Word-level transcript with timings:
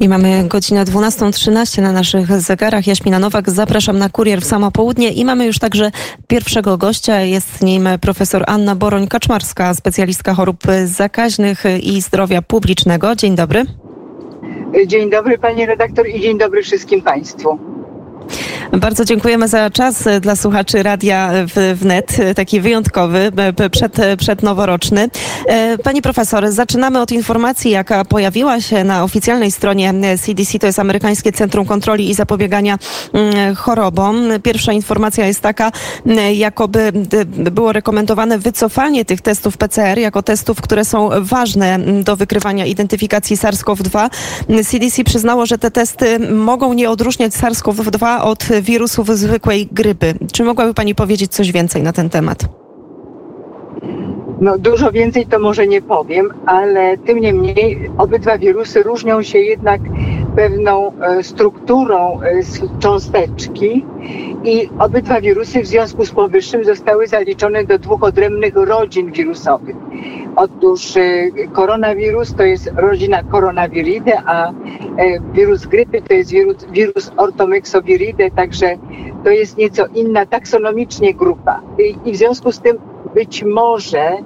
I 0.00 0.08
mamy 0.08 0.44
godzinę 0.48 0.84
12.13 0.84 1.82
na 1.82 1.92
naszych 1.92 2.40
zegarach. 2.40 2.86
Jaśmina 2.86 3.18
Nowak, 3.18 3.50
zapraszam 3.50 3.98
na 3.98 4.08
kurier 4.08 4.40
w 4.40 4.44
samo 4.44 4.70
południe 4.70 5.12
i 5.12 5.24
mamy 5.24 5.46
już 5.46 5.58
także 5.58 5.90
pierwszego 6.28 6.78
gościa. 6.78 7.20
Jest 7.20 7.62
nim 7.62 7.88
profesor 8.00 8.44
Anna 8.46 8.76
Boroń-Kaczmarska, 8.76 9.74
specjalistka 9.74 10.34
chorób 10.34 10.58
zakaźnych 10.84 11.64
i 11.82 12.00
zdrowia 12.00 12.42
publicznego. 12.42 13.16
Dzień 13.16 13.36
dobry. 13.36 13.64
Dzień 14.86 15.10
dobry 15.10 15.38
pani 15.38 15.66
redaktor 15.66 16.08
i 16.08 16.20
dzień 16.20 16.38
dobry 16.38 16.62
wszystkim 16.62 17.02
państwu. 17.02 17.58
Bardzo 18.72 19.04
dziękujemy 19.04 19.48
za 19.48 19.70
czas 19.70 20.04
dla 20.20 20.36
słuchaczy 20.36 20.82
Radia 20.82 21.32
Wnet, 21.74 22.16
taki 22.36 22.60
wyjątkowy, 22.60 23.32
przed, 23.70 23.96
przednoworoczny. 24.18 25.10
Pani 25.84 26.02
profesor, 26.02 26.52
zaczynamy 26.52 27.00
od 27.00 27.12
informacji, 27.12 27.70
jaka 27.70 28.04
pojawiła 28.04 28.60
się 28.60 28.84
na 28.84 29.04
oficjalnej 29.04 29.50
stronie 29.50 29.94
CDC, 30.22 30.58
to 30.58 30.66
jest 30.66 30.78
Amerykańskie 30.78 31.32
Centrum 31.32 31.66
Kontroli 31.66 32.10
i 32.10 32.14
Zapobiegania 32.14 32.78
mm, 33.12 33.54
Chorobom. 33.54 34.28
Pierwsza 34.42 34.72
informacja 34.72 35.26
jest 35.26 35.40
taka, 35.40 35.72
jakoby 36.34 36.92
było 37.50 37.72
rekomendowane 37.72 38.38
wycofanie 38.38 39.04
tych 39.04 39.20
testów 39.20 39.56
PCR 39.56 39.98
jako 39.98 40.22
testów, 40.22 40.60
które 40.60 40.84
są 40.84 41.10
ważne 41.20 41.78
do 41.78 42.16
wykrywania 42.16 42.66
identyfikacji 42.66 43.36
SARS-CoV-2. 43.36 44.10
CDC 44.64 45.04
przyznało, 45.04 45.46
że 45.46 45.58
te 45.58 45.70
testy 45.70 46.18
mogą 46.18 46.72
nie 46.72 46.90
odróżniać 46.90 47.32
SARS-CoV-2 47.32 48.20
od 48.20 48.49
wirusów 48.62 49.08
zwykłej 49.08 49.68
grypy. 49.72 50.14
Czy 50.32 50.44
mogłaby 50.44 50.74
Pani 50.74 50.94
powiedzieć 50.94 51.32
coś 51.32 51.52
więcej 51.52 51.82
na 51.82 51.92
ten 51.92 52.10
temat? 52.10 52.48
No 54.40 54.58
dużo 54.58 54.92
więcej 54.92 55.26
to 55.26 55.38
może 55.38 55.66
nie 55.66 55.82
powiem, 55.82 56.28
ale 56.46 56.98
tym 56.98 57.18
niemniej 57.18 57.90
obydwa 57.98 58.38
wirusy 58.38 58.82
różnią 58.82 59.22
się 59.22 59.38
jednak 59.38 59.80
pewną 60.36 60.92
e, 61.00 61.22
strukturą 61.22 62.20
e, 62.20 62.40
cząsteczki 62.78 63.84
i 64.44 64.68
obydwa 64.78 65.20
wirusy 65.20 65.62
w 65.62 65.66
związku 65.66 66.04
z 66.04 66.10
powyższym 66.10 66.64
zostały 66.64 67.06
zaliczone 67.06 67.64
do 67.64 67.78
dwóch 67.78 68.02
odrębnych 68.04 68.56
rodzin 68.56 69.12
wirusowych. 69.12 69.76
Otóż 70.36 70.96
e, 70.96 71.30
koronawirus 71.52 72.34
to 72.34 72.42
jest 72.42 72.70
rodzina 72.76 73.22
coronaviridae, 73.22 74.22
a 74.26 74.52
wirus 75.32 75.66
grypy 75.66 76.02
to 76.02 76.14
jest 76.14 76.30
wirus, 76.30 76.64
wirus 76.64 77.12
także 78.36 78.78
to 79.24 79.30
jest 79.30 79.56
nieco 79.56 79.86
inna 79.94 80.26
taksonomicznie 80.26 81.14
grupa. 81.14 81.60
I, 81.78 82.08
I 82.08 82.12
w 82.12 82.16
związku 82.16 82.52
z 82.52 82.60
tym 82.60 82.78
być 83.14 83.44
może 83.44 84.16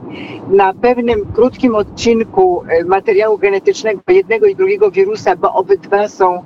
na 0.49 0.75
pewnym 0.75 1.33
krótkim 1.33 1.75
odcinku 1.75 2.65
e, 2.69 2.85
materiału 2.85 3.39
genetycznego 3.39 4.01
jednego 4.09 4.47
i 4.47 4.57
drugiego 4.57 4.91
wirusa, 4.91 5.37
bo 5.37 5.53
obydwa 5.53 6.09
są 6.09 6.43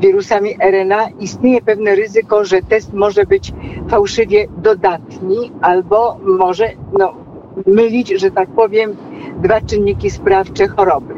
wirusami 0.00 0.56
RNA, 0.60 1.08
istnieje 1.20 1.62
pewne 1.62 1.94
ryzyko, 1.94 2.44
że 2.44 2.62
test 2.62 2.92
może 2.92 3.11
być 3.26 3.52
fałszywie 3.88 4.48
dodatni 4.62 5.52
albo 5.62 6.18
może 6.24 6.68
no, 6.98 7.14
mylić, 7.66 8.08
że 8.20 8.30
tak 8.30 8.48
powiem, 8.48 8.96
dwa 9.42 9.60
czynniki 9.60 10.10
sprawcze 10.10 10.68
choroby. 10.68 11.14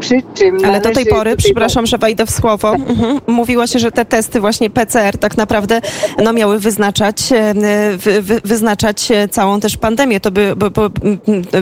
Przy 0.00 0.22
czym 0.34 0.64
Ale 0.64 0.80
do 0.80 0.90
tej 0.90 1.06
pory, 1.06 1.36
przepraszam, 1.36 1.86
że 1.86 1.98
wejdę 1.98 2.26
w 2.26 2.30
słowo, 2.30 2.72
tak. 2.72 2.90
mhm. 2.90 3.20
mówiło 3.26 3.66
się, 3.66 3.78
że 3.78 3.92
te 3.92 4.04
testy 4.04 4.40
właśnie 4.40 4.70
PCR 4.70 5.18
tak 5.18 5.36
naprawdę 5.36 5.80
no, 6.24 6.32
miały 6.32 6.58
wyznaczać, 6.58 7.32
e, 7.32 7.54
wy, 7.96 8.22
wy, 8.22 8.40
wyznaczać 8.44 9.08
całą 9.30 9.60
też 9.60 9.76
pandemię. 9.76 10.20
To 10.20 10.30
by, 10.30 10.56
by, 10.56 10.70
by, 10.70 10.90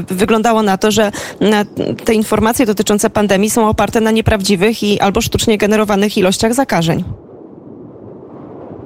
wyglądało 0.09 0.63
na 0.63 0.79
to, 0.79 0.91
że 0.91 1.13
te 2.05 2.15
informacje 2.15 2.67
dotyczące 2.67 3.11
pandemii 3.11 3.51
są 3.51 3.69
oparte 3.69 4.01
na 4.01 4.11
nieprawdziwych 4.11 4.83
i 4.83 5.01
albo 5.01 5.21
sztucznie 5.21 5.59
generowanych 5.59 6.19
ilościach 6.19 6.55
zakażeń 6.55 7.05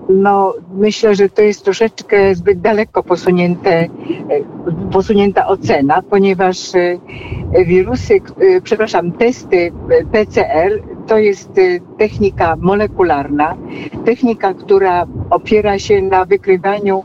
no 0.09 0.55
myślę, 0.75 1.15
że 1.15 1.29
to 1.29 1.43
jest 1.43 1.65
troszeczkę 1.65 2.35
zbyt 2.35 2.61
daleko 2.61 3.03
posunięte, 3.03 3.71
e, 3.73 3.89
posunięta 4.93 5.47
ocena, 5.47 6.03
ponieważ 6.03 6.75
e, 6.75 6.99
wirusy, 7.65 8.15
e, 8.15 8.61
przepraszam, 8.61 9.13
testy 9.13 9.73
PCR 10.13 10.83
to 11.07 11.19
jest 11.19 11.51
technika 11.99 12.57
molekularna, 12.61 13.57
technika, 14.05 14.55
która 14.55 15.07
opiera 15.31 15.79
się 15.79 16.03
na 16.03 16.25
wykrywaniu 16.25 17.05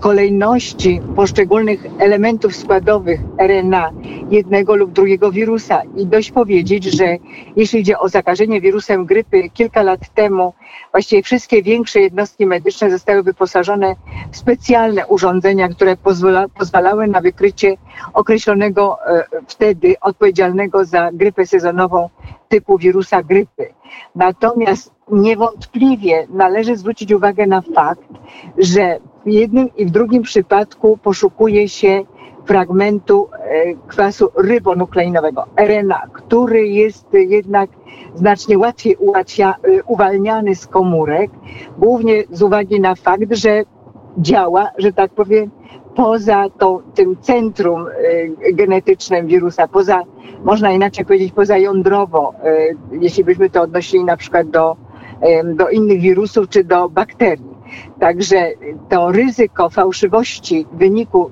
kolejności 0.00 1.00
poszczególnych 1.16 1.86
elementów 1.98 2.56
składowych 2.56 3.20
RNA 3.38 3.90
jednego 4.30 4.76
lub 4.76 4.92
drugiego 4.92 5.32
wirusa. 5.32 5.82
I 5.96 6.06
dość 6.06 6.30
powiedzieć, 6.30 6.84
że 6.84 7.16
jeśli 7.56 7.80
idzie 7.80 7.98
o 7.98 8.08
zakażenie 8.08 8.60
wirusem 8.60 9.06
grypy, 9.06 9.50
kilka 9.54 9.82
lat 9.82 10.00
temu 10.14 10.54
właściwie 10.92 11.22
wszystkie 11.22 11.62
większe 11.62 12.00
jednostki 12.00 12.46
medyczne 12.46 12.90
zostały 12.90 13.22
wyposażone 13.22 13.94
w 14.30 14.36
specjalne 14.36 15.06
urządzenia, 15.06 15.68
które 15.68 15.96
pozwala, 15.96 16.48
pozwalały 16.48 17.06
na 17.06 17.20
wykrycie 17.20 17.76
określonego 18.12 18.98
e, 19.06 19.24
wtedy 19.48 19.94
odpowiedzialnego 20.00 20.84
za 20.84 21.10
grypę 21.12 21.46
sezonową 21.46 22.08
typu 22.48 22.78
wirusa 22.78 23.22
grypy. 23.22 23.66
Natomiast 24.14 24.92
niewątpliwie 25.10 26.26
należy 26.30 26.76
zwrócić 26.76 27.12
uwagę 27.12 27.46
na 27.46 27.60
fakt, 27.60 28.08
że 28.58 28.98
w 29.26 29.28
jednym 29.28 29.68
i 29.76 29.86
w 29.86 29.90
drugim 29.90 30.22
przypadku 30.22 30.98
poszukuje 31.02 31.68
się 31.68 32.04
fragmentu 32.44 33.28
e, 33.32 33.74
kwasu 33.88 34.30
rybonukleinowego, 34.36 35.46
RNA, 35.56 36.02
który 36.12 36.68
jest 36.68 37.06
jednak 37.12 37.70
znacznie 38.14 38.58
łatwiej 38.58 38.96
ułatwia, 38.96 39.54
e, 39.62 39.82
uwalniany 39.82 40.54
z 40.54 40.66
komórek, 40.66 41.30
głównie 41.78 42.24
z 42.30 42.42
uwagi 42.42 42.80
na 42.80 42.94
fakt, 42.94 43.34
że 43.34 43.62
działa, 44.18 44.70
że 44.78 44.92
tak 44.92 45.10
powiem, 45.10 45.50
poza 45.96 46.46
to, 46.58 46.82
tym 46.94 47.16
centrum 47.20 47.86
e, 47.86 48.52
genetycznym 48.52 49.26
wirusa, 49.26 49.68
poza, 49.68 50.02
można 50.44 50.72
inaczej 50.72 51.04
powiedzieć, 51.04 51.32
poza 51.32 51.58
jądrowo, 51.58 52.34
jeśli 52.92 53.24
byśmy 53.24 53.50
to 53.50 53.62
odnosili 53.62 54.04
na 54.04 54.16
przykład 54.16 54.50
do, 54.50 54.76
do 55.54 55.68
innych 55.68 56.00
wirusów 56.00 56.48
czy 56.48 56.64
do 56.64 56.88
bakterii. 56.88 57.49
Także 58.00 58.50
to 58.88 59.12
ryzyko 59.12 59.68
fałszywości 59.70 60.66
wyniku, 60.72 61.30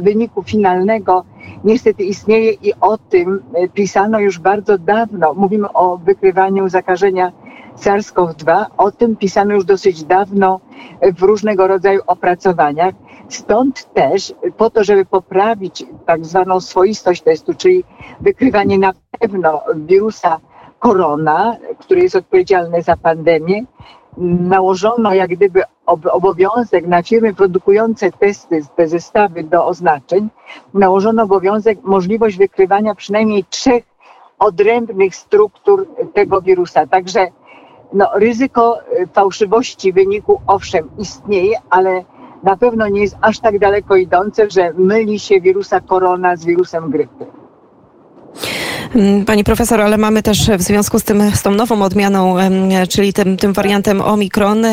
wyniku 0.00 0.42
finalnego 0.42 1.24
niestety 1.64 2.04
istnieje 2.04 2.52
i 2.52 2.72
o 2.80 2.98
tym 2.98 3.42
e, 3.54 3.68
pisano 3.68 4.20
już 4.20 4.38
bardzo 4.38 4.78
dawno. 4.78 5.34
Mówimy 5.34 5.72
o 5.72 5.96
wykrywaniu 5.96 6.68
zakażenia 6.68 7.32
SARS-CoV-2. 7.76 8.64
O 8.76 8.90
tym 8.90 9.16
pisano 9.16 9.54
już 9.54 9.64
dosyć 9.64 10.04
dawno 10.04 10.60
w 11.16 11.22
różnego 11.22 11.66
rodzaju 11.66 12.00
opracowaniach. 12.06 12.94
Stąd 13.28 13.92
też 13.94 14.34
po 14.56 14.70
to, 14.70 14.84
żeby 14.84 15.04
poprawić 15.04 15.84
tak 16.06 16.24
zwaną 16.24 16.60
swoistość 16.60 17.22
testu, 17.22 17.54
czyli 17.54 17.84
wykrywanie 18.20 18.78
na 18.78 18.92
pewno 19.20 19.60
wirusa 19.74 20.40
korona, 20.78 21.56
który 21.78 22.00
jest 22.02 22.16
odpowiedzialny 22.16 22.82
za 22.82 22.96
pandemię, 22.96 23.64
nałożono 24.40 25.14
jak 25.14 25.30
gdyby 25.30 25.62
obowiązek 25.86 26.86
na 26.86 27.02
firmy 27.02 27.34
produkujące 27.34 28.12
testy, 28.12 28.60
te 28.76 28.88
zestawy 28.88 29.44
do 29.44 29.66
oznaczeń, 29.66 30.28
nałożono 30.74 31.22
obowiązek, 31.22 31.78
możliwość 31.82 32.38
wykrywania 32.38 32.94
przynajmniej 32.94 33.44
trzech 33.44 33.84
odrębnych 34.38 35.16
struktur 35.16 35.86
tego 36.14 36.42
wirusa. 36.42 36.86
Także 36.86 37.26
no, 37.92 38.10
ryzyko 38.14 38.78
y, 38.80 39.06
fałszywości 39.06 39.92
wyniku 39.92 40.40
owszem 40.46 40.90
istnieje, 40.98 41.58
ale 41.70 42.04
na 42.42 42.56
pewno 42.56 42.88
nie 42.88 43.00
jest 43.00 43.16
aż 43.20 43.38
tak 43.40 43.58
daleko 43.58 43.96
idące, 43.96 44.50
że 44.50 44.72
myli 44.72 45.18
się 45.18 45.40
wirusa 45.40 45.80
korona 45.80 46.36
z 46.36 46.44
wirusem 46.44 46.90
grypy. 46.90 47.26
Mm, 48.94 49.24
pani 49.24 49.44
profesor, 49.44 49.80
ale 49.80 49.98
mamy 49.98 50.22
też 50.22 50.50
w 50.58 50.62
związku 50.62 50.98
z 50.98 51.04
tym, 51.04 51.36
z 51.36 51.42
tą 51.42 51.50
nową 51.50 51.82
odmianą, 51.82 52.36
czyli 52.88 53.12
tym, 53.12 53.36
tym 53.36 53.52
wariantem 53.52 54.00
Omikron, 54.00 54.66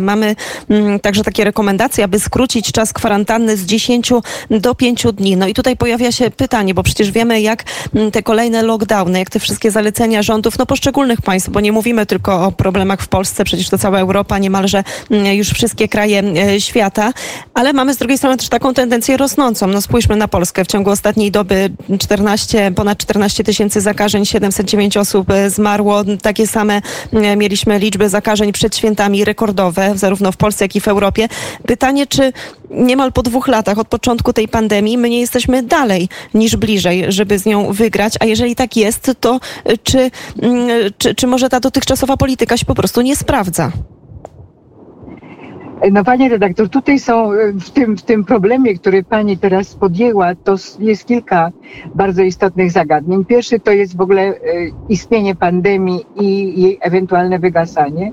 mamy 0.00 0.36
mm, 0.68 1.00
także 1.00 1.24
takie 1.24 1.44
rekomendacje, 1.44 2.04
aby 2.04 2.20
skrócić 2.20 2.72
czas 2.72 2.92
kwarantanny 2.92 3.56
z 3.56 3.64
10 3.64 4.12
do 4.50 4.74
5 4.74 5.06
dni. 5.12 5.36
No 5.36 5.46
i 5.46 5.54
tutaj 5.54 5.76
pojawia 5.76 6.12
się 6.12 6.30
pytanie, 6.30 6.74
bo 6.74 6.82
przecież 6.82 7.10
wiemy, 7.10 7.40
jak 7.40 7.64
mm, 7.94 8.10
te 8.10 8.22
kolejne 8.22 8.62
lockdowny, 8.62 9.18
jak 9.18 9.30
te 9.30 9.40
wszystkie 9.40 9.70
zalecenia 9.70 10.22
rządów, 10.22 10.58
no 10.58 10.66
poszczególnych 10.66 11.22
państw, 11.22 11.50
bo 11.50 11.60
nie 11.60 11.72
mówimy 11.72 12.06
tylko 12.06 12.46
o 12.46 12.52
problemach 12.52 13.02
w 13.02 13.08
Polsce, 13.08 13.44
przecież 13.44 13.68
to 13.68 13.78
cała 13.78 13.98
Europa, 13.98 14.38
niemalże 14.38 14.84
już 15.10 15.48
wszystkie 15.48 15.88
kraje 15.88 16.22
e, 16.22 16.60
świata, 16.60 17.12
ale 17.54 17.72
mamy 17.72 17.94
z 17.94 17.96
drugiej 17.96 18.18
strony 18.18 18.36
też 18.36 18.48
taką 18.48 18.74
tendencję 18.74 19.16
rosnącą. 19.16 19.66
No 19.66 19.82
spójrzmy 19.82 20.16
na 20.16 20.28
Polskę. 20.28 20.64
W 20.64 20.68
ciągu 20.68 20.90
ostatniej 20.90 21.30
doby 21.30 21.70
14, 21.98 22.72
ponad 22.74 22.98
14 22.98 23.44
tysięcy 23.48 23.80
zakażeń, 23.80 24.24
709 24.24 24.96
osób 24.96 25.28
zmarło. 25.48 26.04
Takie 26.22 26.46
same 26.46 26.82
mieliśmy 27.36 27.78
liczby 27.78 28.08
zakażeń 28.08 28.52
przed 28.52 28.76
świętami 28.76 29.24
rekordowe, 29.24 29.92
zarówno 29.94 30.32
w 30.32 30.36
Polsce, 30.36 30.64
jak 30.64 30.76
i 30.76 30.80
w 30.80 30.88
Europie. 30.88 31.28
Pytanie, 31.66 32.06
czy 32.06 32.32
niemal 32.70 33.12
po 33.12 33.22
dwóch 33.22 33.48
latach 33.48 33.78
od 33.78 33.88
początku 33.88 34.32
tej 34.32 34.48
pandemii 34.48 34.98
my 34.98 35.10
nie 35.10 35.20
jesteśmy 35.20 35.62
dalej 35.62 36.08
niż 36.34 36.56
bliżej, 36.56 37.04
żeby 37.08 37.38
z 37.38 37.46
nią 37.46 37.72
wygrać, 37.72 38.14
a 38.20 38.24
jeżeli 38.24 38.56
tak 38.56 38.76
jest, 38.76 39.12
to 39.20 39.40
czy, 39.82 40.10
czy, 40.98 41.14
czy 41.14 41.26
może 41.26 41.48
ta 41.48 41.60
dotychczasowa 41.60 42.16
polityka 42.16 42.56
się 42.56 42.64
po 42.64 42.74
prostu 42.74 43.00
nie 43.00 43.16
sprawdza? 43.16 43.72
No 45.90 46.04
Pani 46.04 46.28
redaktor, 46.28 46.68
tutaj 46.68 46.98
są 46.98 47.32
e, 47.32 47.52
w 47.52 47.70
tym, 47.70 47.96
w 47.96 48.02
tym 48.02 48.24
problemie, 48.24 48.74
który 48.74 49.02
Pani 49.02 49.38
teraz 49.38 49.74
podjęła, 49.74 50.34
to 50.34 50.56
jest 50.78 51.06
kilka 51.06 51.50
bardzo 51.94 52.22
istotnych 52.22 52.70
zagadnień. 52.70 53.24
Pierwszy 53.24 53.60
to 53.60 53.70
jest 53.72 53.96
w 53.96 54.00
ogóle 54.00 54.22
e, 54.22 54.34
istnienie 54.88 55.34
pandemii 55.34 56.06
i 56.20 56.62
jej 56.62 56.78
ewentualne 56.80 57.38
wygasanie. 57.38 58.12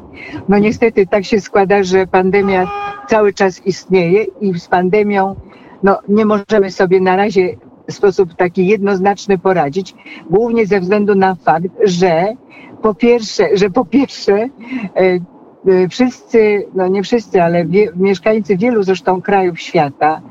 No 0.50 0.58
niestety 0.58 1.08
tak 1.08 1.26
się 1.26 1.42
składa, 1.42 1.84
że 1.84 2.08
pandemia 2.08 2.68
cały 3.08 3.34
czas 3.34 3.66
istnieje 3.66 4.24
i 4.24 4.60
z 4.60 4.68
pandemią 4.68 5.36
no, 5.84 6.00
nie 6.08 6.26
możemy 6.26 6.72
sobie 6.72 7.02
na 7.02 7.16
razie 7.16 7.56
w 7.88 7.94
sposób 7.94 8.34
taki 8.34 8.68
jednoznaczny 8.68 9.38
poradzić, 9.38 9.96
głównie 10.30 10.66
ze 10.66 10.80
względu 10.80 11.16
na 11.16 11.36
fakt, 11.36 11.68
że 11.84 12.34
po 12.82 12.94
pierwsze, 12.94 13.58
że 13.58 13.70
po 13.70 13.86
pierwsze 13.86 14.34
e, 14.34 14.50
wszyscy, 15.90 16.66
no 16.76 16.88
nie 16.88 17.04
wszyscy, 17.04 17.44
ale 17.44 17.66
wie, 17.66 17.92
mieszkańcy 17.96 18.58
wielu 18.58 18.84
zresztą 18.84 19.22
krajów 19.22 19.60
świata 19.60 20.22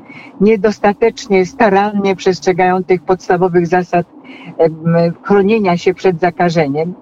niedostatecznie 0.41 1.45
starannie 1.45 2.15
przestrzegają 2.15 2.83
tych 2.83 3.01
podstawowych 3.01 3.67
zasad 3.67 4.07
chronienia 5.23 5.77
się 5.77 5.93
przed 5.93 6.19
zakażeniem. 6.19 6.93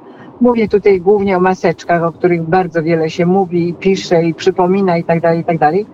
Mówię 0.42 0.68
tutaj 0.68 1.02
głównie 1.02 1.38
o 1.38 1.40
maseczkach, 1.40 2.04
o 2.04 2.12
których 2.12 2.44
bardzo 2.44 2.84
wiele 2.84 3.10
się 3.10 3.26
mówi, 3.26 3.74
pisze 3.80 4.24
i 4.24 4.34
przypomina 4.34 4.98
i 4.98 5.04
tak 5.04 5.22
dalej, 5.22 5.40
i 5.40 5.44
tak 5.44 5.58
dalej. 5.58 5.86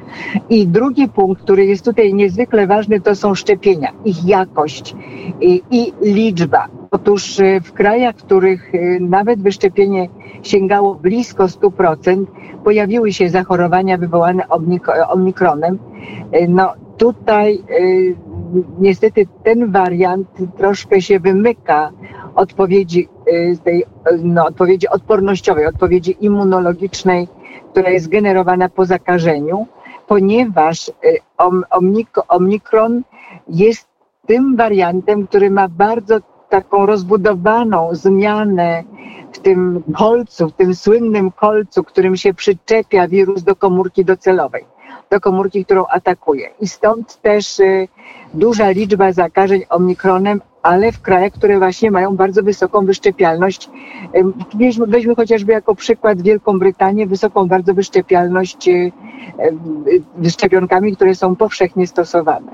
I 0.50 0.68
drugi 0.68 1.08
punkt, 1.08 1.42
który 1.42 1.66
jest 1.66 1.86
tutaj 1.86 2.14
niezwykle 2.14 2.68
ważny, 2.68 3.02
to 3.02 3.16
są 3.16 3.36
szczepienia, 3.36 3.92
ich 4.06 4.26
jakość 4.26 4.96
i, 5.42 5.62
i 5.72 5.94
liczba. 6.02 6.68
Otóż 6.92 7.40
y, 7.40 7.62
w 7.64 7.74
krajach, 7.74 8.16
w 8.16 8.24
których 8.24 8.76
y, 8.76 8.98
nawet 9.02 9.42
wyszczepienie 9.42 10.10
sięgało 10.44 10.96
blisko 10.96 11.44
100%, 11.44 12.26
pojawiły 12.64 13.14
się 13.14 13.30
zachorowania 13.30 13.98
wywołane 13.98 14.44
omikronem. 15.10 15.80
Y, 16.36 16.48
no 16.48 16.74
tutaj 16.98 17.64
niestety 18.80 19.28
ten 19.44 19.72
wariant 19.72 20.28
troszkę 20.58 21.02
się 21.02 21.20
wymyka 21.20 21.92
odpowiedzi, 22.36 23.08
tej, 23.64 23.86
no, 24.24 24.46
odpowiedzi 24.46 24.88
odpornościowej, 24.88 25.66
odpowiedzi 25.66 26.18
immunologicznej, 26.20 27.28
która 27.72 27.90
jest 27.90 28.10
generowana 28.10 28.70
po 28.70 28.86
zakażeniu, 28.86 29.68
ponieważ 30.08 30.92
omikron 32.28 33.04
jest 33.48 33.88
tym 34.28 34.56
wariantem, 34.56 35.28
który 35.28 35.52
ma 35.52 35.68
bardzo 35.68 36.20
taką 36.50 36.86
rozbudowaną 36.86 37.90
zmianę 37.92 38.84
w 39.32 39.40
tym 39.40 39.84
kolcu, 39.98 40.50
w 40.50 40.54
tym 40.54 40.76
słynnym 40.76 41.32
kolcu, 41.32 41.84
którym 41.84 42.18
się 42.18 42.34
przyczepia 42.34 43.08
wirus 43.08 43.44
do 43.44 43.56
komórki 43.56 44.06
docelowej, 44.06 44.66
do 45.10 45.20
komórki, 45.20 45.66
którą 45.66 45.86
atakuje. 45.86 46.50
I 46.62 46.68
stąd 46.68 47.22
też 47.22 47.60
y, 47.60 47.88
duża 48.34 48.70
liczba 48.70 49.12
zakażeń 49.12 49.62
omikronem, 49.70 50.42
ale 50.64 50.92
w 50.92 51.02
krajach, 51.02 51.34
które 51.34 51.58
właśnie 51.58 51.92
mają 51.92 52.16
bardzo 52.16 52.44
wysoką 52.44 52.86
wyszczepialność. 52.86 53.70
Weźmy, 54.54 54.88
weźmy 54.88 55.16
chociażby 55.16 55.52
jako 55.54 55.76
przykład 55.76 56.22
Wielką 56.22 56.60
Brytanię, 56.60 57.08
wysoką 57.08 57.48
bardzo 57.48 57.74
wyszczepialność 57.74 58.68
y, 58.68 58.92
szczepionkami, 60.30 60.96
które 60.96 61.16
są 61.16 61.36
powszechnie 61.36 61.88
stosowane. 61.88 62.52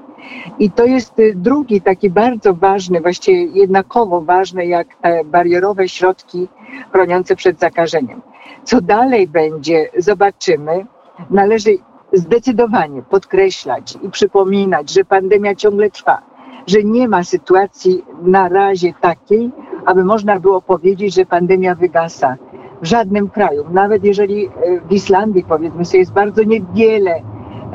I 0.60 0.72
to 0.72 0.86
jest 0.86 1.20
y, 1.20 1.34
drugi 1.36 1.82
taki 1.82 2.10
bardzo 2.10 2.54
ważny, 2.54 3.02
właściwie 3.02 3.44
jednakowo 3.44 4.22
ważny 4.22 4.66
jak 4.66 4.88
te 5.02 5.24
barierowe 5.24 5.90
środki 5.90 6.48
chroniące 6.92 7.36
przed 7.36 7.60
zakażeniem. 7.60 8.22
Co 8.64 8.82
dalej 8.82 9.28
będzie, 9.28 9.90
zobaczymy. 9.98 10.86
Należy 11.30 11.70
zdecydowanie 12.14 13.02
podkreślać 13.02 13.98
i 14.02 14.10
przypominać, 14.10 14.90
że 14.90 15.06
pandemia 15.06 15.56
ciągle 15.56 15.90
trwa, 15.90 16.35
że 16.68 16.84
nie 16.84 17.08
ma 17.08 17.24
sytuacji 17.24 18.06
na 18.22 18.50
razie 18.50 18.94
takiej, 19.02 19.52
aby 19.86 20.04
można 20.04 20.40
było 20.40 20.62
powiedzieć, 20.62 21.16
że 21.16 21.26
pandemia 21.26 21.76
wygasa. 21.76 22.38
W 22.82 22.86
żadnym 22.86 23.30
kraju, 23.30 23.66
nawet 23.72 24.04
jeżeli 24.04 24.48
e, 24.48 24.52
w 24.90 24.92
Islandii 24.92 25.44
powiedzmy 25.44 25.86
sobie 25.86 26.00
jest 26.00 26.14
bardzo 26.14 26.44
niewiele 26.44 27.22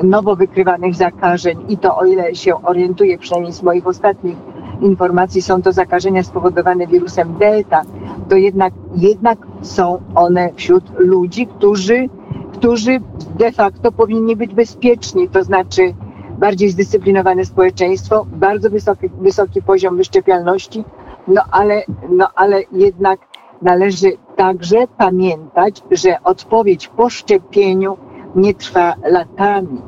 nowo 0.03 0.37
wykrywanych 0.37 0.95
zakażeń 0.95 1.65
i 1.69 1.79
to 1.79 1.97
o 1.97 2.05
ile 2.05 2.35
się 2.35 2.63
orientuję, 2.63 3.19
przynajmniej 3.19 3.53
z 3.53 3.63
moich 3.63 3.87
ostatnich 3.87 4.37
informacji, 4.81 5.43
są 5.43 5.63
to 5.63 5.73
zakażenia 5.73 6.23
spowodowane 6.23 6.87
wirusem 6.87 7.35
Delta, 7.39 7.83
to 8.29 8.37
jednak, 8.37 8.73
jednak 8.97 9.39
są 9.63 10.03
one 10.15 10.51
wśród 10.57 10.99
ludzi, 10.99 11.47
którzy 11.47 12.09
którzy 12.53 13.01
de 13.39 13.53
facto 13.53 13.93
powinni 13.93 14.37
być 14.37 14.55
bezpieczni, 14.55 15.29
to 15.29 15.45
znaczy 15.45 15.95
bardziej 16.41 16.71
zdyscyplinowane 16.71 17.45
społeczeństwo, 17.45 18.27
bardzo 18.33 18.71
wysoki, 18.71 19.11
wysoki 19.21 19.63
poziom 19.63 19.97
wyszczepialności, 19.97 20.85
no 21.29 21.43
ale, 21.51 21.83
no 22.09 22.29
ale 22.35 22.63
jednak 22.73 23.21
należy 23.63 24.13
także 24.37 24.77
pamiętać, 24.99 25.83
że 25.91 26.17
odpowiedź 26.25 26.89
po 26.89 27.11
szczepieniu 27.11 27.97
nie 28.35 28.55
trwa 28.55 28.95
latami. 29.03 29.83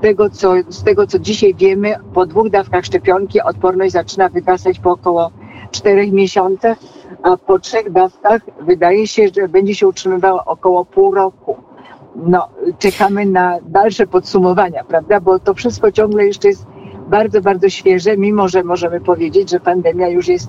Tego, 0.00 0.30
co, 0.30 0.52
z 0.68 0.84
tego, 0.84 1.06
co 1.06 1.18
dzisiaj 1.18 1.54
wiemy, 1.54 1.94
po 2.14 2.26
dwóch 2.26 2.50
dawkach 2.50 2.84
szczepionki 2.84 3.40
odporność 3.40 3.92
zaczyna 3.92 4.28
wygasać 4.28 4.78
po 4.78 4.90
około 4.90 5.30
czterech 5.70 6.12
miesiącach, 6.12 6.78
a 7.22 7.36
po 7.36 7.58
trzech 7.58 7.92
dawkach 7.92 8.42
wydaje 8.60 9.06
się, 9.06 9.28
że 9.36 9.48
będzie 9.48 9.74
się 9.74 9.88
utrzymywała 9.88 10.44
około 10.44 10.84
pół 10.84 11.14
roku 11.14 11.67
no, 12.18 12.48
czekamy 12.78 13.26
na 13.26 13.58
dalsze 13.62 14.06
podsumowania, 14.06 14.84
prawda? 14.84 15.20
Bo 15.20 15.38
to 15.38 15.54
wszystko 15.54 15.92
ciągle 15.92 16.26
jeszcze 16.26 16.48
jest 16.48 16.66
bardzo, 17.10 17.40
bardzo 17.40 17.68
świeże, 17.68 18.16
mimo 18.16 18.48
że 18.48 18.64
możemy 18.64 19.00
powiedzieć, 19.00 19.50
że 19.50 19.60
pandemia 19.60 20.08
już 20.08 20.28
jest 20.28 20.48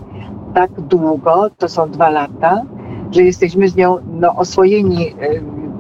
tak 0.54 0.72
długo, 0.82 1.50
to 1.58 1.70
są 1.70 1.90
dwa 1.90 2.10
lata, 2.10 2.62
że 3.12 3.24
jesteśmy 3.24 3.70
z 3.70 3.76
nią 3.76 3.98
no, 4.12 4.36
oswojeni 4.36 5.16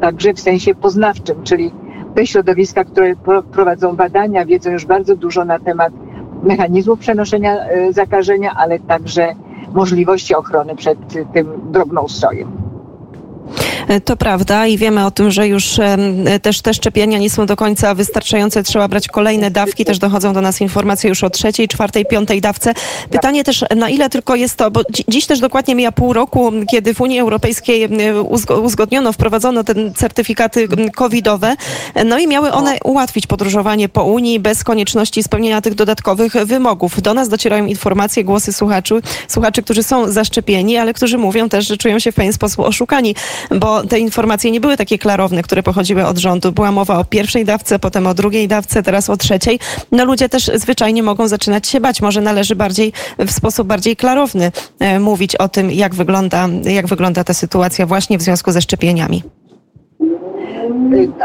także 0.01 0.33
w 0.33 0.39
sensie 0.39 0.75
poznawczym, 0.75 1.43
czyli 1.43 1.71
te 2.15 2.27
środowiska, 2.27 2.83
które 2.83 3.15
prowadzą 3.51 3.95
badania, 3.95 4.45
wiedzą 4.45 4.71
już 4.71 4.85
bardzo 4.85 5.15
dużo 5.15 5.45
na 5.45 5.59
temat 5.59 5.93
mechanizmów 6.43 6.99
przenoszenia 6.99 7.65
e, 7.65 7.93
zakażenia, 7.93 8.51
ale 8.57 8.79
także 8.79 9.35
możliwości 9.73 10.35
ochrony 10.35 10.75
przed 10.75 10.97
tym 11.33 11.47
drobnoustrojem. 11.71 12.51
E, 13.89 14.01
to 14.01 14.17
prawda 14.17 14.67
i 14.67 14.77
wiemy 14.77 15.05
o 15.05 15.11
tym, 15.11 15.31
że 15.31 15.47
już 15.47 15.79
też 16.41 16.61
te 16.61 16.73
szczepienia 16.73 17.17
nie 17.17 17.29
są 17.29 17.45
do 17.45 17.55
końca 17.55 17.95
wystarczające. 17.95 18.63
Trzeba 18.63 18.87
brać 18.87 19.07
kolejne 19.07 19.51
dawki. 19.51 19.85
Też 19.85 19.99
dochodzą 19.99 20.33
do 20.33 20.41
nas 20.41 20.61
informacje 20.61 21.09
już 21.09 21.23
o 21.23 21.29
trzeciej, 21.29 21.67
czwartej, 21.67 22.05
piątej 22.05 22.41
dawce. 22.41 22.73
Pytanie 23.09 23.43
też, 23.43 23.65
na 23.75 23.89
ile 23.89 24.09
tylko 24.09 24.35
jest 24.35 24.55
to, 24.55 24.71
bo 24.71 24.81
dziś 25.07 25.25
też 25.25 25.39
dokładnie 25.39 25.75
mija 25.75 25.91
pół 25.91 26.13
roku, 26.13 26.51
kiedy 26.71 26.93
w 26.93 27.01
Unii 27.01 27.19
Europejskiej 27.19 27.89
uzgodniono, 28.61 29.13
wprowadzono 29.13 29.63
te 29.63 29.73
certyfikaty 29.93 30.67
covidowe. 30.95 31.55
No 32.05 32.19
i 32.19 32.27
miały 32.27 32.51
one 32.51 32.77
ułatwić 32.83 33.27
podróżowanie 33.27 33.89
po 33.89 34.03
Unii 34.03 34.39
bez 34.39 34.63
konieczności 34.63 35.23
spełnienia 35.23 35.61
tych 35.61 35.75
dodatkowych 35.75 36.33
wymogów. 36.33 37.01
Do 37.01 37.13
nas 37.13 37.29
docierają 37.29 37.65
informacje, 37.65 38.23
głosy 38.23 38.53
słuchaczy, 38.53 39.01
słuchaczy, 39.27 39.63
którzy 39.63 39.83
są 39.83 40.11
zaszczepieni, 40.11 40.77
ale 40.77 40.93
którzy 40.93 41.17
mówią 41.17 41.49
też, 41.49 41.67
że 41.67 41.77
czują 41.77 41.99
się 41.99 42.11
w 42.11 42.15
pewien 42.15 42.33
sposób 42.33 42.59
oszukani 42.59 43.15
bo 43.59 43.78
te 43.83 43.99
informacje 43.99 44.51
nie 44.51 44.59
były 44.59 44.77
takie 44.77 44.97
klarowne, 44.97 45.43
które 45.43 45.63
pochodziły 45.63 46.05
od 46.05 46.17
rządu. 46.17 46.51
Była 46.51 46.71
mowa 46.71 46.97
o 46.97 47.05
pierwszej 47.05 47.45
dawce, 47.45 47.79
potem 47.79 48.07
o 48.07 48.13
drugiej 48.13 48.47
dawce, 48.47 48.83
teraz 48.83 49.09
o 49.09 49.17
trzeciej. 49.17 49.59
No 49.91 50.05
ludzie 50.05 50.29
też 50.29 50.51
zwyczajnie 50.55 51.03
mogą 51.03 51.27
zaczynać 51.27 51.67
się 51.67 51.79
bać. 51.79 52.01
Może 52.01 52.21
należy 52.21 52.55
bardziej, 52.55 52.93
w 53.19 53.31
sposób 53.31 53.67
bardziej 53.67 53.95
klarowny 53.95 54.51
e, 54.79 54.99
mówić 54.99 55.35
o 55.35 55.49
tym, 55.49 55.71
jak 55.71 55.95
wygląda, 55.95 56.49
jak 56.63 56.87
wygląda 56.87 57.23
ta 57.23 57.33
sytuacja 57.33 57.85
właśnie 57.85 58.17
w 58.17 58.21
związku 58.21 58.51
ze 58.51 58.61
szczepieniami. 58.61 59.23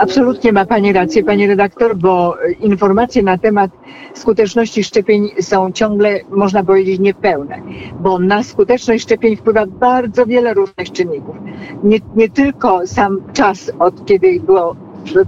Absolutnie 0.00 0.52
ma 0.52 0.64
Pani 0.66 0.92
rację, 0.92 1.24
Pani 1.24 1.46
redaktor, 1.46 1.96
bo 1.96 2.36
informacje 2.60 3.22
na 3.22 3.38
temat 3.38 3.70
skuteczności 4.14 4.84
szczepień 4.84 5.28
są 5.40 5.72
ciągle, 5.72 6.20
można 6.30 6.64
powiedzieć, 6.64 7.00
niepełne, 7.00 7.60
bo 8.00 8.18
na 8.18 8.42
skuteczność 8.42 9.04
szczepień 9.04 9.36
wpływa 9.36 9.66
bardzo 9.66 10.26
wiele 10.26 10.54
różnych 10.54 10.92
czynników. 10.92 11.36
Nie, 11.82 11.98
nie 12.16 12.28
tylko 12.28 12.86
sam 12.86 13.18
czas, 13.32 13.72
od 13.78 14.04
kiedy 14.06 14.40
było 14.40 14.76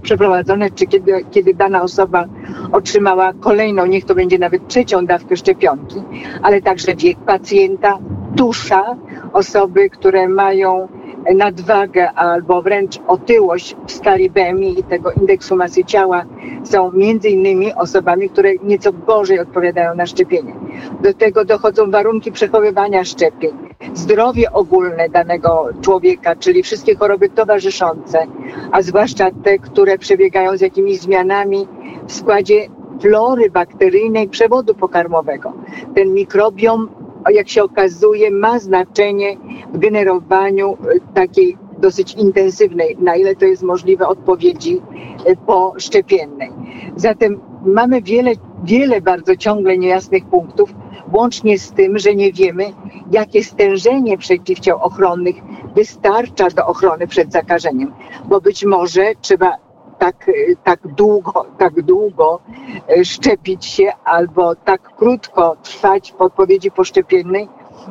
przeprowadzone, 0.03 0.71
czy 0.71 0.87
kiedy, 0.87 1.13
kiedy 1.31 1.55
dana 1.55 1.83
osoba 1.83 2.25
otrzymała 2.73 3.33
kolejną, 3.33 3.87
niech 3.87 4.05
to 4.05 4.15
będzie 4.15 4.39
nawet 4.39 4.69
trzecią 4.69 5.07
dawkę 5.07 5.37
szczepionki, 5.37 6.03
ale 6.43 6.63
także 6.63 6.95
wiek 6.95 7.19
pacjenta, 7.19 7.99
tusza, 8.37 8.97
osoby, 9.33 9.91
które 9.91 10.29
mają 10.29 10.89
nadwagę 11.35 12.13
albo 12.13 12.63
wręcz 12.63 12.99
otyłość 13.07 13.77
w 13.87 13.93
skali 13.93 14.31
BMI 14.31 14.79
i 14.79 14.85
tego 14.85 15.13
indeksu 15.13 15.57
masy 15.57 15.85
ciała 15.85 16.25
są 16.65 16.93
między 16.93 17.29
innymi 17.29 17.75
osobami, 17.75 18.31
które 18.31 18.53
nieco 18.63 18.93
gorzej 18.93 19.41
odpowiadają 19.41 19.95
na 19.95 20.07
szczepienie. 20.07 20.55
Do 21.03 21.15
tego 21.15 21.45
dochodzą 21.45 21.91
warunki 21.91 22.33
przechowywania 22.33 23.05
szczepień, 23.05 23.53
zdrowie 23.95 24.53
ogólne 24.53 25.09
danego 25.09 25.69
człowieka, 25.81 26.37
czyli 26.37 26.63
wszystkie 26.63 26.97
choroby 26.97 27.29
towarzyszące, 27.29 28.27
a 28.73 28.83
zwłaszcza 28.83 29.31
te, 29.45 29.59
które 29.59 29.99
przebiegają 29.99 30.57
z 30.57 30.61
jakimiś 30.61 31.01
zmianami 31.01 31.69
w 32.07 32.13
składzie 32.13 32.67
flory 33.01 33.51
bakteryjnej 33.51 34.29
przewodu 34.29 34.75
pokarmowego. 34.75 35.53
Ten 35.95 36.15
mikrobiom 36.15 36.89
jak 37.31 37.49
się 37.49 37.63
okazuje, 37.63 38.31
ma 38.31 38.59
znaczenie 38.59 39.37
w 39.73 39.79
generowaniu 39.79 40.73
e, 40.73 41.15
takiej 41.15 41.57
dosyć 41.79 42.15
intensywnej, 42.15 42.97
na 43.01 43.17
ile 43.17 43.37
to 43.37 43.45
jest 43.45 43.63
możliwe, 43.63 44.09
odpowiedzi 44.09 44.83
e, 45.25 45.37
poszczepiennej. 45.37 46.51
Zatem 46.97 47.41
mamy 47.65 48.03
wiele, 48.03 48.33
wiele 48.65 49.01
bardzo 49.01 49.37
ciągle 49.37 49.79
niejasnych 49.79 50.25
punktów, 50.25 50.75
łącznie 51.13 51.59
z 51.59 51.73
tym, 51.73 51.99
że 51.99 52.15
nie 52.15 52.33
wiemy, 52.33 52.65
jakie 53.11 53.45
stężenie 53.45 54.19
przeciwciał 54.19 54.83
ochronnych 54.83 55.37
wystarcza 55.75 56.51
do 56.51 56.67
ochrony 56.67 57.07
przed 57.07 57.33
zakażeniem, 57.33 57.93
bo 58.29 58.41
być 58.41 58.65
może 58.65 59.13
trzeba 59.21 59.66
tak, 59.99 60.31
tak, 60.65 60.81
długo, 60.85 61.47
tak 61.59 61.83
długo 61.83 62.41
e, 62.89 63.05
szczepić 63.05 63.65
się 63.65 63.93
albo 64.05 64.55
tak 64.55 64.97
krótko 64.97 65.57
trwać 65.63 66.13
w 66.13 66.21
odpowiedzi 66.21 66.71
poszczepiennej, 66.71 67.49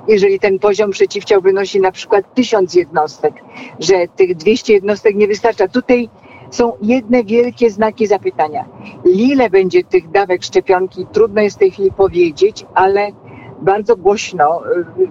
jeżeli 0.07 0.39
ten 0.39 0.59
poziom 0.59 0.91
przeciwciał 0.91 1.41
wynosi 1.41 1.79
na 1.79 1.91
przykład 1.91 2.33
tysiąc 2.33 2.73
jednostek, 2.73 3.33
że 3.79 4.07
tych 4.15 4.35
200 4.35 4.73
jednostek 4.73 5.15
nie 5.15 5.27
wystarcza. 5.27 5.67
Tutaj 5.67 6.09
są 6.49 6.73
jedne 6.81 7.23
wielkie 7.23 7.69
znaki 7.69 8.07
zapytania. 8.07 8.65
Ile 9.05 9.49
będzie 9.49 9.83
tych 9.83 10.11
dawek 10.11 10.43
szczepionki? 10.43 11.05
Trudno 11.11 11.41
jest 11.41 11.55
w 11.55 11.59
tej 11.59 11.71
chwili 11.71 11.91
powiedzieć, 11.91 12.65
ale 12.73 13.11
bardzo 13.61 13.95
głośno, 13.95 14.61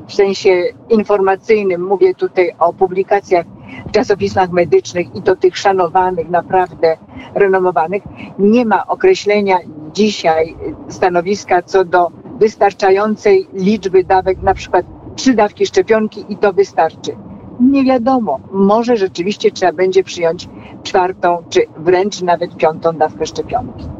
w 0.06 0.14
sensie 0.14 0.64
informacyjnym, 0.88 1.86
mówię 1.86 2.14
tutaj 2.14 2.52
o 2.58 2.72
publikacjach 2.72 3.46
w 3.86 3.90
czasopismach 3.90 4.50
medycznych 4.50 5.16
i 5.16 5.22
to 5.22 5.36
tych 5.36 5.56
szanowanych, 5.56 6.30
naprawdę 6.30 6.96
renomowanych, 7.34 8.02
nie 8.38 8.64
ma 8.64 8.86
określenia 8.86 9.56
dzisiaj 9.92 10.56
stanowiska 10.88 11.62
co 11.62 11.84
do 11.84 12.10
wystarczającej 12.38 13.46
liczby 13.52 14.04
dawek, 14.04 14.42
na 14.42 14.54
przykład 14.54 14.86
trzy 15.16 15.34
dawki 15.34 15.66
szczepionki 15.66 16.24
i 16.28 16.36
to 16.36 16.52
wystarczy. 16.52 17.16
Nie 17.60 17.84
wiadomo, 17.84 18.40
może 18.52 18.96
rzeczywiście 18.96 19.50
trzeba 19.50 19.72
będzie 19.72 20.04
przyjąć 20.04 20.48
czwartą, 20.82 21.44
czy 21.48 21.60
wręcz 21.76 22.22
nawet 22.22 22.56
piątą 22.56 22.92
dawkę 22.92 23.26
szczepionki. 23.26 23.93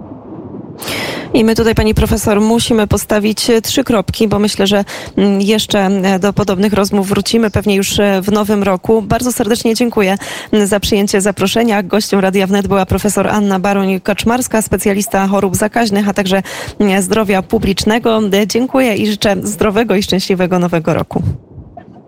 I 1.35 1.45
my 1.45 1.55
tutaj, 1.55 1.75
pani 1.75 1.95
profesor, 1.95 2.41
musimy 2.41 2.87
postawić 2.87 3.51
e, 3.51 3.61
trzy 3.61 3.85
kropki, 3.85 4.29
bo 4.29 4.39
myślę, 4.39 4.67
że 4.67 4.85
mm, 5.17 5.41
jeszcze 5.41 5.79
e, 5.81 6.19
do 6.19 6.33
podobnych 6.33 6.73
rozmów 6.73 7.09
wrócimy 7.09 7.51
pewnie 7.51 7.77
już 7.77 8.01
e, 8.01 8.23
w 8.23 8.33
nowym 8.33 8.63
roku. 8.63 9.03
Bardzo 9.03 9.33
serdecznie 9.33 9.75
dziękuję 9.75 10.17
mm, 10.53 10.67
za 10.67 10.81
przyjęcie 10.81 11.21
zaproszenia. 11.21 11.83
Gościem 11.83 12.21
Radia 12.21 12.47
Wnet 12.47 12.67
była 12.67 12.87
profesor 12.87 13.29
Anna 13.29 13.61
Baroń-Kaczmarska, 13.61 14.63
specjalista 14.63 15.27
chorób 15.27 15.57
zakaźnych, 15.57 16.09
a 16.09 16.15
także 16.15 16.43
mm, 16.79 17.03
zdrowia 17.03 17.43
publicznego. 17.43 18.21
Dziękuję 18.47 18.97
i 18.97 19.07
życzę 19.07 19.37
zdrowego 19.43 19.97
i 19.97 20.03
szczęśliwego 20.03 20.59
nowego 20.59 20.95
roku. 20.95 21.23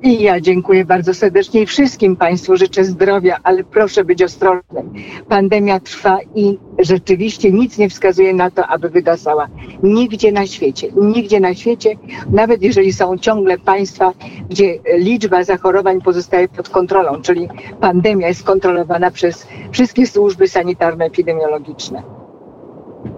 I 0.03 0.23
ja 0.23 0.41
dziękuję 0.41 0.85
bardzo 0.85 1.15
serdecznie 1.15 1.63
i 1.63 1.67
wszystkim 1.67 2.17
Państwu 2.17 2.57
życzę 2.57 2.85
zdrowia, 2.85 3.39
ale 3.43 3.65
proszę 3.65 4.05
być 4.05 4.23
ostrożnym. 4.23 4.93
Pandemia 5.29 5.81
trwa 5.81 6.19
i 6.35 6.59
rzeczywiście 6.87 7.53
nic 7.53 7.79
nie 7.79 7.89
wskazuje 7.91 8.35
na 8.35 8.51
to, 8.51 8.67
aby 8.67 8.89
wygasała. 8.91 9.49
Nigdzie 9.83 10.33
na 10.33 10.47
świecie, 10.47 10.89
nigdzie 10.97 11.41
na 11.41 11.55
świecie, 11.55 11.97
nawet 12.31 12.63
jeżeli 12.63 12.93
są 12.93 13.19
ciągle 13.19 13.59
państwa, 13.59 14.13
gdzie 14.51 14.79
liczba 14.99 15.45
zachorowań 15.45 16.01
pozostaje 16.01 16.49
pod 16.49 16.69
kontrolą, 16.69 17.23
czyli 17.23 17.49
pandemia 17.81 18.29
jest 18.29 18.43
kontrolowana 18.45 19.11
przez 19.11 19.47
wszystkie 19.71 20.07
służby 20.07 20.49
sanitarno-epidemiologiczne. 20.49 22.03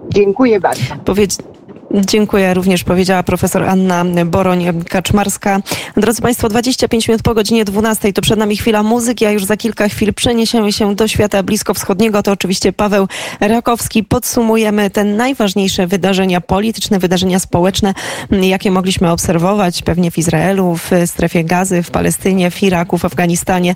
Dziękuję 0.09 0.59
bardzo. 0.59 0.95
Powiedz... 1.05 1.37
Dziękuję 1.93 2.53
również, 2.53 2.83
powiedziała 2.83 3.23
profesor 3.23 3.63
Anna 3.63 4.05
Boroń-Kaczmarska. 4.25 5.61
Drodzy 5.97 6.21
Państwo, 6.21 6.49
25 6.49 7.07
minut 7.07 7.23
po 7.23 7.33
godzinie 7.33 7.65
12 7.65 8.13
to 8.13 8.21
przed 8.21 8.39
nami 8.39 8.57
chwila 8.57 8.83
muzyki, 8.83 9.25
a 9.25 9.31
już 9.31 9.45
za 9.45 9.57
kilka 9.57 9.89
chwil 9.89 10.13
przeniesiemy 10.13 10.73
się 10.73 10.95
do 10.95 11.07
świata 11.07 11.43
bliskowschodniego. 11.43 12.23
To 12.23 12.31
oczywiście 12.31 12.73
Paweł 12.73 13.07
Rakowski. 13.39 14.03
Podsumujemy 14.03 14.89
te 14.89 15.03
najważniejsze 15.03 15.87
wydarzenia 15.87 16.41
polityczne, 16.41 16.99
wydarzenia 16.99 17.39
społeczne, 17.39 17.93
jakie 18.31 18.71
mogliśmy 18.71 19.11
obserwować 19.11 19.81
pewnie 19.81 20.11
w 20.11 20.17
Izraelu, 20.17 20.75
w 20.75 20.91
strefie 21.05 21.43
gazy, 21.43 21.83
w 21.83 21.91
Palestynie, 21.91 22.51
w 22.51 22.63
Iraku, 22.63 22.97
w 22.97 23.05
Afganistanie. 23.05 23.75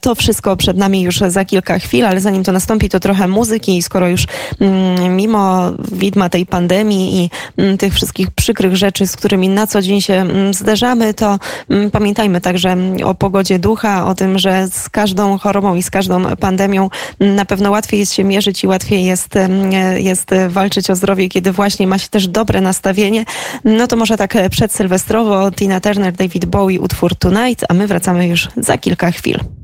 To 0.00 0.14
wszystko 0.14 0.56
przed 0.56 0.76
nami 0.76 1.02
już 1.02 1.18
za 1.18 1.44
kilka 1.44 1.78
chwil, 1.78 2.06
ale 2.06 2.20
zanim 2.20 2.44
to 2.44 2.52
nastąpi, 2.52 2.88
to 2.88 3.00
trochę 3.00 3.28
muzyki. 3.28 3.82
Skoro 3.82 4.08
już 4.08 4.26
mm, 4.60 5.16
mimo 5.16 5.72
widma 5.92 6.28
tej 6.28 6.46
pandemii 6.46 7.24
i 7.24 7.33
tych 7.78 7.94
wszystkich 7.94 8.30
przykrych 8.30 8.76
rzeczy, 8.76 9.06
z 9.06 9.16
którymi 9.16 9.48
na 9.48 9.66
co 9.66 9.82
dzień 9.82 10.00
się 10.00 10.14
mm, 10.14 10.54
zderzamy, 10.54 11.14
to 11.14 11.38
mm, 11.70 11.90
pamiętajmy 11.90 12.40
także 12.40 12.76
o 13.04 13.14
pogodzie 13.14 13.58
ducha, 13.58 14.06
o 14.06 14.14
tym, 14.14 14.38
że 14.38 14.68
z 14.68 14.88
każdą 14.88 15.38
chorobą 15.38 15.74
i 15.74 15.82
z 15.82 15.90
każdą 15.90 16.36
pandemią 16.36 16.90
na 17.20 17.44
pewno 17.44 17.70
łatwiej 17.70 18.00
jest 18.00 18.12
się 18.12 18.24
mierzyć 18.24 18.64
i 18.64 18.66
łatwiej 18.66 19.04
jest, 19.04 19.34
jest 19.96 20.30
walczyć 20.48 20.90
o 20.90 20.96
zdrowie, 20.96 21.28
kiedy 21.28 21.52
właśnie 21.52 21.86
ma 21.86 21.98
się 21.98 22.08
też 22.08 22.28
dobre 22.28 22.60
nastawienie. 22.60 23.24
No 23.64 23.86
to 23.86 23.96
może 23.96 24.16
tak 24.16 24.34
przedsylwestrowo 24.50 25.50
Tina 25.50 25.80
Turner, 25.80 26.12
David 26.12 26.44
Bowie, 26.44 26.80
utwór 26.80 27.16
Tonight, 27.16 27.64
a 27.68 27.74
my 27.74 27.86
wracamy 27.86 28.28
już 28.28 28.48
za 28.56 28.78
kilka 28.78 29.10
chwil. 29.10 29.63